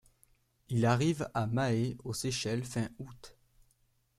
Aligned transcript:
Il 0.69 0.87
arrive 0.87 1.29
à 1.35 1.45
Mahé, 1.45 1.95
aux 2.03 2.15
Seychelles 2.15 2.65
fin 2.65 2.89
août. 2.97 3.37